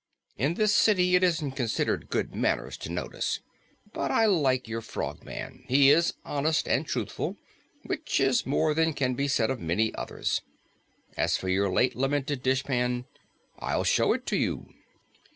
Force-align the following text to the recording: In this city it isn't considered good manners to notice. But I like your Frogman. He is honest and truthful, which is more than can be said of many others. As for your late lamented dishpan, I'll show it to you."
In 0.35 0.55
this 0.55 0.73
city 0.73 1.13
it 1.15 1.21
isn't 1.21 1.51
considered 1.51 2.09
good 2.09 2.33
manners 2.33 2.75
to 2.77 2.89
notice. 2.91 3.39
But 3.93 4.09
I 4.09 4.25
like 4.25 4.67
your 4.67 4.81
Frogman. 4.81 5.63
He 5.67 5.91
is 5.91 6.15
honest 6.25 6.67
and 6.67 6.87
truthful, 6.87 7.37
which 7.83 8.19
is 8.19 8.43
more 8.43 8.73
than 8.73 8.93
can 8.93 9.13
be 9.13 9.27
said 9.27 9.51
of 9.51 9.59
many 9.59 9.93
others. 9.93 10.41
As 11.15 11.37
for 11.37 11.49
your 11.49 11.71
late 11.71 11.95
lamented 11.95 12.41
dishpan, 12.41 13.05
I'll 13.59 13.83
show 13.83 14.11
it 14.13 14.25
to 14.25 14.37
you." 14.37 14.73